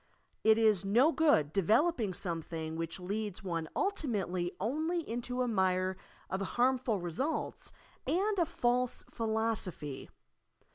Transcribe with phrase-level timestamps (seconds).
[0.43, 5.95] It is no good developing something which leads one ultimately only into a mire
[6.27, 7.71] of harmful results
[8.07, 10.09] and a false philoaopby.